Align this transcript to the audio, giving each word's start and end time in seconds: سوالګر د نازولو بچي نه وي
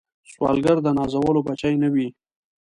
سوالګر 0.31 0.77
د 0.83 0.87
نازولو 0.97 1.45
بچي 1.47 1.71
نه 1.81 1.89
وي 1.93 2.07